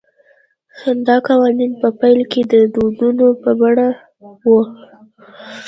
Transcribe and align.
دا 1.07 1.15
قوانین 1.27 1.71
په 1.81 1.89
پیل 1.99 2.19
کې 2.31 2.41
د 2.51 2.53
دودونو 2.73 3.27
په 3.41 3.49
بڼه 3.59 3.89
وو 4.43 4.59